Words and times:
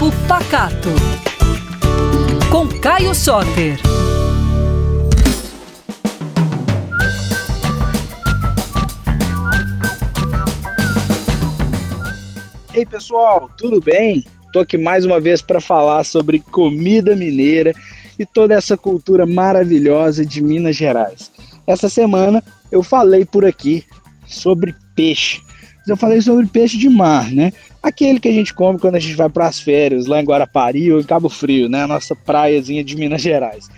Papo 0.00 0.10
Pacato. 0.26 0.88
Com 2.50 2.66
Caio 2.80 3.14
Soter. 3.14 3.78
Ei 12.72 12.86
pessoal, 12.86 13.50
tudo 13.58 13.78
bem? 13.78 14.24
Estou 14.46 14.62
aqui 14.62 14.78
mais 14.78 15.04
uma 15.04 15.20
vez 15.20 15.42
para 15.42 15.60
falar 15.60 16.02
sobre 16.04 16.40
comida 16.40 17.14
mineira 17.14 17.74
e 18.18 18.24
toda 18.24 18.54
essa 18.54 18.78
cultura 18.78 19.26
maravilhosa 19.26 20.24
de 20.24 20.42
Minas 20.42 20.76
Gerais. 20.76 21.30
Essa 21.66 21.90
semana 21.90 22.42
eu 22.72 22.82
falei 22.82 23.26
por 23.26 23.44
aqui 23.44 23.84
sobre 24.26 24.74
peixe. 24.96 25.42
Eu 25.90 25.96
falei 25.96 26.20
sobre 26.20 26.46
peixe 26.46 26.78
de 26.78 26.88
mar, 26.88 27.30
né? 27.32 27.52
Aquele 27.82 28.20
que 28.20 28.28
a 28.28 28.32
gente 28.32 28.54
come 28.54 28.78
quando 28.78 28.94
a 28.94 29.00
gente 29.00 29.14
vai 29.14 29.28
para 29.28 29.48
as 29.48 29.58
férias, 29.60 30.06
lá 30.06 30.20
em 30.20 30.24
Guarapari 30.24 30.92
ou 30.92 31.00
em 31.00 31.04
Cabo 31.04 31.28
Frio, 31.28 31.68
né? 31.68 31.82
A 31.82 31.88
nossa 31.88 32.14
praiazinha 32.14 32.84
de 32.84 32.96
Minas 32.96 33.20
Gerais. 33.20 33.68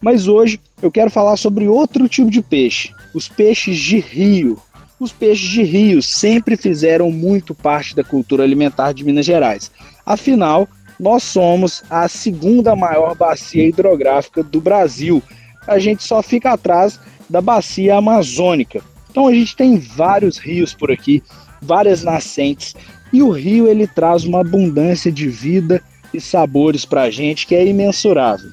Mas 0.00 0.28
hoje 0.28 0.60
eu 0.80 0.90
quero 0.90 1.10
falar 1.10 1.36
sobre 1.36 1.66
outro 1.66 2.08
tipo 2.08 2.30
de 2.30 2.40
peixe, 2.40 2.92
os 3.12 3.28
peixes 3.28 3.78
de 3.78 3.98
rio. 3.98 4.58
Os 5.00 5.12
peixes 5.12 5.48
de 5.48 5.62
rio 5.62 6.02
sempre 6.02 6.56
fizeram 6.56 7.10
muito 7.10 7.54
parte 7.54 7.94
da 7.94 8.04
cultura 8.04 8.42
alimentar 8.42 8.92
de 8.92 9.04
Minas 9.04 9.26
Gerais. 9.26 9.70
Afinal, 10.04 10.68
nós 10.98 11.22
somos 11.22 11.82
a 11.88 12.08
segunda 12.08 12.74
maior 12.74 13.16
bacia 13.16 13.66
hidrográfica 13.66 14.42
do 14.42 14.60
Brasil. 14.60 15.22
A 15.66 15.78
gente 15.78 16.02
só 16.02 16.22
fica 16.22 16.52
atrás 16.52 17.00
da 17.28 17.40
bacia 17.40 17.96
amazônica. 17.96 18.80
Então 19.10 19.26
a 19.26 19.34
gente 19.34 19.56
tem 19.56 19.78
vários 19.78 20.38
rios 20.38 20.74
por 20.74 20.90
aqui, 20.90 21.22
várias 21.60 22.02
nascentes, 22.02 22.74
e 23.12 23.22
o 23.22 23.30
rio 23.30 23.66
ele 23.66 23.86
traz 23.86 24.24
uma 24.24 24.40
abundância 24.40 25.10
de 25.10 25.28
vida 25.28 25.82
e 26.12 26.20
sabores 26.20 26.84
para 26.84 27.02
a 27.02 27.10
gente 27.10 27.46
que 27.46 27.54
é 27.54 27.66
imensurável. 27.66 28.50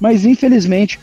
Mas 0.00 0.24
infelizmente, 0.24 0.98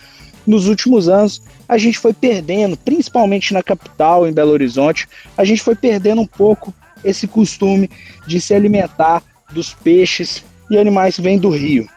nos 0.45 0.67
últimos 0.67 1.09
anos, 1.09 1.41
a 1.67 1.77
gente 1.77 1.97
foi 1.97 2.13
perdendo, 2.13 2.77
principalmente 2.77 3.53
na 3.53 3.63
capital, 3.63 4.27
em 4.27 4.33
Belo 4.33 4.51
Horizonte, 4.51 5.07
a 5.37 5.43
gente 5.43 5.61
foi 5.61 5.75
perdendo 5.75 6.21
um 6.21 6.27
pouco 6.27 6.73
esse 7.03 7.27
costume 7.27 7.89
de 8.27 8.39
se 8.39 8.53
alimentar 8.53 9.23
dos 9.51 9.73
peixes 9.73 10.43
e 10.69 10.77
animais 10.77 11.15
que 11.15 11.21
vêm 11.21 11.37
do 11.37 11.49
rio. 11.49 11.87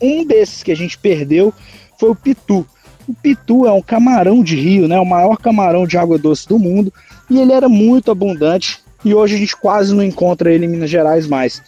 Um 0.00 0.24
desses 0.24 0.62
que 0.62 0.72
a 0.72 0.76
gente 0.76 0.98
perdeu 0.98 1.52
foi 1.98 2.10
o 2.10 2.14
pitu. 2.16 2.66
O 3.08 3.14
pitu 3.14 3.66
é 3.66 3.72
um 3.72 3.82
camarão 3.82 4.42
de 4.42 4.56
rio, 4.56 4.88
né, 4.88 4.98
o 4.98 5.06
maior 5.06 5.36
camarão 5.36 5.86
de 5.86 5.96
água 5.96 6.18
doce 6.18 6.46
do 6.48 6.58
mundo, 6.58 6.92
e 7.30 7.38
ele 7.38 7.52
era 7.52 7.68
muito 7.68 8.10
abundante 8.10 8.80
e 9.06 9.14
hoje 9.14 9.36
a 9.36 9.38
gente 9.38 9.56
quase 9.56 9.94
não 9.94 10.02
encontra 10.02 10.52
ele 10.52 10.66
em 10.66 10.68
Minas 10.68 10.90
Gerais 10.90 11.28
mais, 11.28 11.62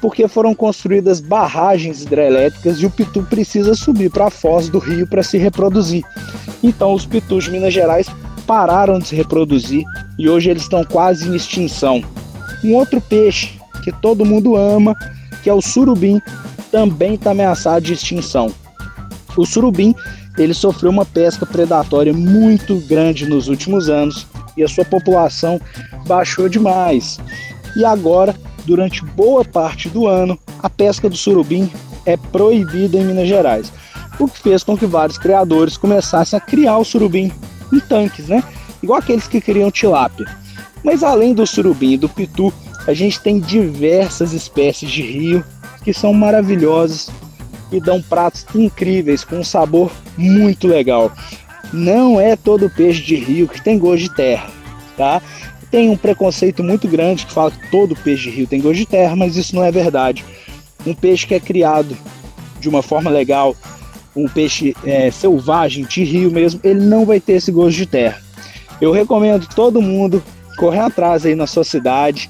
porque 0.00 0.26
foram 0.26 0.54
construídas 0.54 1.20
barragens 1.20 2.00
hidrelétricas 2.02 2.78
e 2.78 2.86
o 2.86 2.90
pitu 2.90 3.22
precisa 3.24 3.74
subir 3.74 4.10
para 4.10 4.28
a 4.28 4.30
foz 4.30 4.70
do 4.70 4.78
rio 4.78 5.06
para 5.06 5.22
se 5.22 5.36
reproduzir. 5.36 6.02
Então 6.62 6.94
os 6.94 7.04
pitus 7.04 7.44
de 7.44 7.50
Minas 7.50 7.74
Gerais 7.74 8.08
pararam 8.46 8.98
de 8.98 9.08
se 9.08 9.14
reproduzir 9.14 9.84
e 10.18 10.30
hoje 10.30 10.48
eles 10.48 10.62
estão 10.62 10.82
quase 10.82 11.28
em 11.28 11.36
extinção. 11.36 12.02
Um 12.64 12.74
outro 12.74 13.02
peixe 13.02 13.60
que 13.84 13.92
todo 13.92 14.24
mundo 14.24 14.56
ama, 14.56 14.96
que 15.42 15.50
é 15.50 15.52
o 15.52 15.60
surubim, 15.60 16.22
também 16.72 17.16
está 17.16 17.32
ameaçado 17.32 17.84
de 17.84 17.92
extinção. 17.92 18.50
O 19.36 19.44
surubim 19.44 19.94
ele 20.38 20.54
sofreu 20.54 20.90
uma 20.90 21.04
pesca 21.04 21.44
predatória 21.44 22.14
muito 22.14 22.76
grande 22.88 23.26
nos 23.26 23.46
últimos 23.46 23.90
anos 23.90 24.26
e 24.58 24.64
a 24.64 24.68
sua 24.68 24.84
população 24.84 25.60
baixou 26.06 26.48
demais. 26.48 27.18
E 27.76 27.84
agora, 27.84 28.34
durante 28.66 29.04
boa 29.04 29.44
parte 29.44 29.88
do 29.88 30.06
ano, 30.06 30.38
a 30.62 30.68
pesca 30.68 31.08
do 31.08 31.16
surubim 31.16 31.70
é 32.04 32.16
proibida 32.16 32.98
em 32.98 33.04
Minas 33.04 33.28
Gerais, 33.28 33.72
o 34.18 34.28
que 34.28 34.40
fez 34.40 34.62
com 34.64 34.76
que 34.76 34.86
vários 34.86 35.16
criadores 35.16 35.76
começassem 35.76 36.36
a 36.36 36.40
criar 36.40 36.78
o 36.78 36.84
surubim 36.84 37.32
em 37.72 37.80
tanques, 37.80 38.28
né? 38.28 38.42
Igual 38.82 38.98
aqueles 38.98 39.28
que 39.28 39.40
criam 39.40 39.70
tilápia. 39.70 40.26
Mas 40.84 41.02
além 41.02 41.34
do 41.34 41.46
surubim 41.46 41.92
e 41.92 41.98
do 41.98 42.08
pitu, 42.08 42.52
a 42.86 42.94
gente 42.94 43.20
tem 43.20 43.38
diversas 43.38 44.32
espécies 44.32 44.90
de 44.90 45.02
rio 45.02 45.44
que 45.84 45.92
são 45.92 46.12
maravilhosas 46.12 47.10
e 47.70 47.80
dão 47.80 48.00
pratos 48.00 48.46
incríveis 48.54 49.24
com 49.24 49.36
um 49.36 49.44
sabor 49.44 49.92
muito 50.16 50.66
legal. 50.66 51.12
Não 51.72 52.18
é 52.18 52.34
todo 52.34 52.70
peixe 52.70 53.02
de 53.02 53.16
rio 53.16 53.46
que 53.46 53.62
tem 53.62 53.78
gosto 53.78 54.04
de 54.04 54.14
terra, 54.14 54.48
tá? 54.98 55.22
Tem 55.70 55.88
um 55.88 55.96
preconceito 55.96 56.62
muito 56.64 56.88
grande 56.88 57.24
que 57.24 57.32
fala 57.32 57.50
que 57.50 57.70
todo 57.70 57.96
peixe 57.96 58.24
de 58.24 58.36
rio 58.36 58.46
tem 58.46 58.60
gosto 58.60 58.76
de 58.76 58.86
terra, 58.86 59.14
mas 59.14 59.36
isso 59.36 59.54
não 59.54 59.64
é 59.64 59.70
verdade. 59.70 60.24
Um 60.84 60.94
peixe 60.94 61.26
que 61.26 61.34
é 61.34 61.40
criado 61.40 61.96
de 62.58 62.68
uma 62.68 62.82
forma 62.82 63.08
legal, 63.08 63.54
um 64.16 64.26
peixe 64.26 64.74
é, 64.84 65.10
selvagem 65.10 65.84
de 65.84 66.02
rio 66.02 66.30
mesmo, 66.30 66.60
ele 66.64 66.80
não 66.80 67.06
vai 67.06 67.20
ter 67.20 67.34
esse 67.34 67.52
gosto 67.52 67.76
de 67.76 67.86
terra. 67.86 68.20
Eu 68.80 68.92
recomendo 68.92 69.46
todo 69.54 69.80
mundo 69.80 70.22
correr 70.56 70.80
atrás 70.80 71.24
aí 71.24 71.34
na 71.34 71.46
sua 71.46 71.64
cidade 71.64 72.28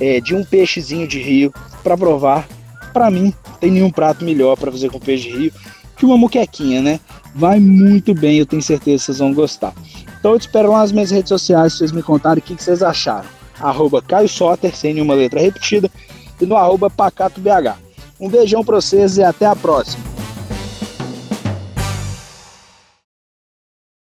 é, 0.00 0.20
de 0.20 0.34
um 0.34 0.44
peixezinho 0.44 1.06
de 1.06 1.20
rio 1.20 1.52
para 1.82 1.96
provar. 1.96 2.48
Para 2.92 3.10
mim, 3.10 3.34
tem 3.60 3.70
nenhum 3.70 3.90
prato 3.90 4.24
melhor 4.24 4.56
para 4.56 4.72
fazer 4.72 4.90
com 4.90 4.98
peixe 4.98 5.30
de 5.30 5.36
rio 5.36 5.52
que 5.96 6.04
uma 6.06 6.16
muquequinha, 6.16 6.82
né? 6.82 7.00
Vai 7.34 7.58
muito 7.58 8.14
bem, 8.14 8.38
eu 8.38 8.46
tenho 8.46 8.62
certeza 8.62 8.98
que 8.98 9.04
vocês 9.04 9.18
vão 9.18 9.34
gostar. 9.34 9.74
Então 10.26 10.34
eu 10.34 10.40
te 10.40 10.48
espero 10.48 10.72
lá 10.72 10.78
nas 10.78 10.90
minhas 10.90 11.12
redes 11.12 11.28
sociais 11.28 11.74
vocês 11.74 11.92
me 11.92 12.02
contarem 12.02 12.42
o 12.42 12.42
que, 12.42 12.56
que 12.56 12.64
vocês 12.64 12.82
acharam. 12.82 13.28
Arroba 13.60 14.02
Caio 14.02 14.28
Soter, 14.28 14.74
sem 14.74 14.92
nenhuma 14.92 15.14
letra 15.14 15.40
repetida, 15.40 15.88
e 16.40 16.44
no 16.44 16.56
arroba 16.56 16.90
PacatoBH. 16.90 17.78
Um 18.18 18.28
beijão 18.28 18.64
pra 18.64 18.74
vocês 18.74 19.18
e 19.18 19.22
até 19.22 19.46
a 19.46 19.54
próxima. 19.54 20.15